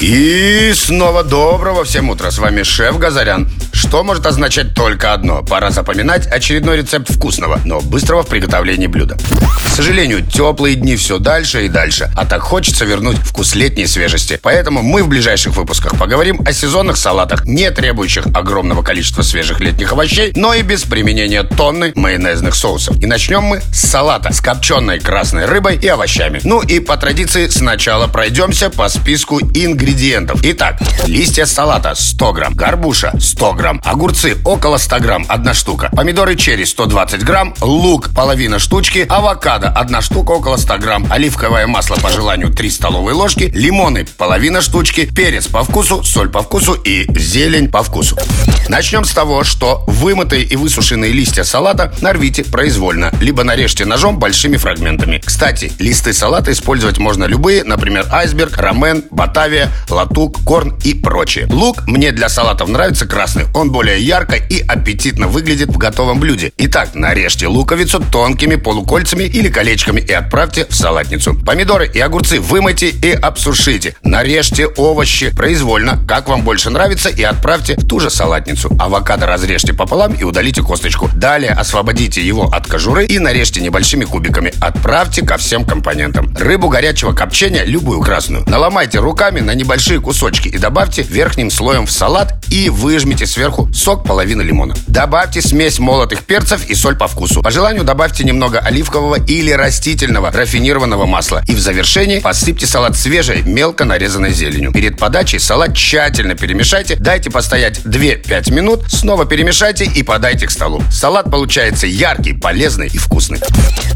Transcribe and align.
И 0.00 0.72
снова 0.76 1.24
доброго 1.24 1.82
всем 1.82 2.08
утра. 2.08 2.30
С 2.30 2.38
вами 2.38 2.62
шеф 2.62 2.98
Газарян. 2.98 3.50
Что 3.72 4.04
может 4.04 4.26
означать 4.26 4.72
только 4.72 5.12
одно? 5.12 5.42
Пора 5.42 5.70
запоминать 5.70 6.26
очередной 6.28 6.76
рецепт 6.76 7.12
вкусного, 7.12 7.60
но 7.64 7.80
быстрого 7.80 8.22
в 8.22 8.28
приготовлении 8.28 8.86
блюда. 8.86 9.16
К 9.16 9.68
сожалению, 9.68 10.24
теплые 10.24 10.76
дни 10.76 10.96
все 10.96 11.18
дальше 11.18 11.66
и 11.66 11.68
дальше, 11.68 12.10
а 12.16 12.26
так 12.26 12.42
хочется 12.42 12.84
вернуть 12.84 13.16
вкус 13.18 13.54
летней 13.54 13.86
свежести. 13.86 14.38
Поэтому 14.40 14.82
мы 14.82 15.02
в 15.02 15.08
ближайших 15.08 15.56
выпусках 15.56 15.96
поговорим 15.98 16.42
о 16.44 16.52
сезонных 16.52 16.96
салатах, 16.96 17.44
не 17.44 17.70
требующих 17.70 18.26
огромного 18.34 18.82
количества 18.82 19.22
свежих 19.22 19.60
летних 19.60 19.92
овощей, 19.92 20.32
но 20.36 20.54
и 20.54 20.62
без 20.62 20.82
применения 20.82 21.42
тонны 21.42 21.92
майонезных 21.94 22.54
соусов. 22.54 23.00
И 23.00 23.06
начнем 23.06 23.42
мы 23.42 23.60
с 23.72 23.88
салата 23.88 24.32
с 24.32 24.40
копченой 24.40 25.00
красной 25.00 25.46
рыбой 25.46 25.76
и 25.76 25.88
овощами. 25.88 26.40
Ну 26.44 26.60
и 26.60 26.80
по 26.80 26.96
традиции 26.96 27.48
сначала 27.48 28.06
пройдемся 28.06 28.70
по 28.70 28.88
списку 28.88 29.40
ингредиентов. 29.40 29.87
Итак, 30.42 30.76
листья 31.06 31.46
салата 31.46 31.94
100 31.94 32.32
грамм, 32.32 32.54
горбуша 32.54 33.12
100 33.18 33.52
грамм, 33.54 33.80
огурцы 33.84 34.36
около 34.44 34.76
100 34.76 34.98
грамм, 35.00 35.26
одна 35.28 35.54
штука, 35.54 35.88
помидоры 35.90 36.36
черри 36.36 36.66
120 36.66 37.24
грамм, 37.24 37.54
лук 37.62 38.10
половина 38.14 38.58
штучки, 38.58 39.06
авокадо 39.08 39.68
одна 39.68 40.02
штука 40.02 40.32
около 40.32 40.58
100 40.58 40.78
грамм, 40.78 41.06
оливковое 41.10 41.66
масло 41.66 41.96
по 41.96 42.10
желанию 42.10 42.52
3 42.52 42.70
столовые 42.70 43.14
ложки, 43.14 43.50
лимоны 43.54 44.06
половина 44.18 44.60
штучки, 44.60 45.06
перец 45.06 45.46
по 45.46 45.64
вкусу, 45.64 46.04
соль 46.04 46.28
по 46.28 46.42
вкусу 46.42 46.74
и 46.74 47.06
зелень 47.18 47.70
по 47.70 47.82
вкусу. 47.82 48.18
Начнем 48.68 49.04
с 49.04 49.12
того, 49.12 49.44
что 49.44 49.84
вымытые 49.86 50.44
и 50.44 50.56
высушенные 50.56 51.12
листья 51.12 51.44
салата 51.44 51.94
нарвите 52.02 52.44
произвольно, 52.44 53.10
либо 53.20 53.42
нарежьте 53.42 53.86
ножом 53.86 54.18
большими 54.18 54.58
фрагментами. 54.58 55.22
Кстати, 55.24 55.72
листы 55.78 56.12
салата 56.12 56.52
использовать 56.52 56.98
можно 56.98 57.24
любые, 57.24 57.64
например, 57.64 58.06
айсберг, 58.12 58.58
рамен, 58.58 59.04
батавия, 59.10 59.72
латук, 59.88 60.38
корн 60.44 60.78
и 60.84 60.94
прочее. 60.94 61.46
Лук 61.50 61.86
мне 61.86 62.12
для 62.12 62.28
салатов 62.28 62.68
нравится 62.68 63.06
красный. 63.06 63.46
Он 63.54 63.70
более 63.70 64.00
ярко 64.00 64.36
и 64.36 64.60
аппетитно 64.66 65.28
выглядит 65.28 65.68
в 65.68 65.78
готовом 65.78 66.20
блюде. 66.20 66.52
Итак, 66.58 66.94
нарежьте 66.94 67.46
луковицу 67.46 68.00
тонкими 68.00 68.56
полукольцами 68.56 69.24
или 69.24 69.48
колечками 69.48 70.00
и 70.00 70.12
отправьте 70.12 70.66
в 70.68 70.74
салатницу. 70.74 71.34
Помидоры 71.34 71.90
и 71.92 72.00
огурцы 72.00 72.40
вымойте 72.40 72.90
и 72.90 73.10
обсушите. 73.12 73.96
Нарежьте 74.02 74.66
овощи 74.66 75.34
произвольно, 75.34 75.98
как 76.06 76.28
вам 76.28 76.42
больше 76.42 76.70
нравится, 76.70 77.08
и 77.08 77.22
отправьте 77.22 77.76
в 77.76 77.86
ту 77.86 78.00
же 78.00 78.10
салатницу. 78.10 78.70
Авокадо 78.78 79.26
разрежьте 79.26 79.72
пополам 79.72 80.12
и 80.14 80.24
удалите 80.24 80.62
косточку. 80.62 81.10
Далее 81.14 81.50
освободите 81.52 82.26
его 82.26 82.44
от 82.44 82.66
кожуры 82.66 83.06
и 83.06 83.18
нарежьте 83.18 83.60
небольшими 83.60 84.04
кубиками. 84.04 84.52
Отправьте 84.60 85.24
ко 85.24 85.36
всем 85.36 85.64
компонентам. 85.64 86.34
Рыбу 86.36 86.68
горячего 86.68 87.12
копчения, 87.12 87.64
любую 87.64 88.00
красную, 88.00 88.44
наломайте 88.48 88.98
руками 88.98 89.40
на 89.40 89.54
небольшие 89.68 90.00
кусочки 90.00 90.48
и 90.48 90.56
добавьте 90.56 91.02
верхним 91.02 91.50
слоем 91.50 91.84
в 91.84 91.90
салат 91.90 92.32
и 92.48 92.70
выжмите 92.70 93.26
сверху 93.26 93.70
сок 93.74 94.02
половины 94.02 94.40
лимона. 94.40 94.74
Добавьте 94.86 95.42
смесь 95.42 95.78
молотых 95.78 96.24
перцев 96.24 96.64
и 96.70 96.74
соль 96.74 96.96
по 96.96 97.06
вкусу. 97.06 97.42
По 97.42 97.50
желанию 97.50 97.84
добавьте 97.84 98.24
немного 98.24 98.60
оливкового 98.60 99.16
или 99.16 99.50
растительного 99.50 100.32
рафинированного 100.32 101.04
масла. 101.04 101.42
И 101.46 101.54
в 101.54 101.60
завершении 101.60 102.18
посыпьте 102.20 102.66
салат 102.66 102.96
свежей, 102.96 103.42
мелко 103.42 103.84
нарезанной 103.84 104.32
зеленью. 104.32 104.72
Перед 104.72 104.96
подачей 104.96 105.38
салат 105.38 105.76
тщательно 105.76 106.34
перемешайте, 106.34 106.96
дайте 106.96 107.30
постоять 107.30 107.80
2-5 107.80 108.50
минут, 108.54 108.84
снова 108.88 109.26
перемешайте 109.26 109.84
и 109.84 110.02
подайте 110.02 110.46
к 110.46 110.50
столу. 110.50 110.82
Салат 110.90 111.30
получается 111.30 111.86
яркий, 111.86 112.32
полезный 112.32 112.86
и 112.86 112.96
вкусный. 112.96 113.40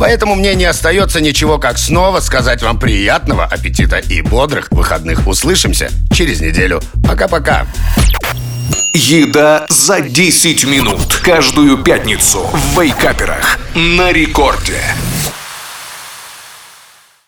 Поэтому 0.00 0.34
мне 0.34 0.56
не 0.56 0.64
остается 0.64 1.20
ничего, 1.20 1.58
как 1.58 1.78
снова 1.78 2.18
сказать 2.18 2.60
вам 2.60 2.80
приятного 2.80 3.44
аппетита 3.44 3.98
и 3.98 4.20
бодрых 4.20 4.66
выходных. 4.72 5.20
Услышимся 5.60 5.90
через 6.14 6.40
неделю. 6.40 6.80
Пока-пока. 7.06 7.66
Еда 8.94 9.66
за 9.68 10.00
10 10.00 10.64
минут 10.64 11.20
Каждую 11.22 11.76
пятницу 11.84 12.48
в 12.50 12.80
Вейкаперах 12.80 13.58
На 13.74 14.10
рекорде 14.10 14.80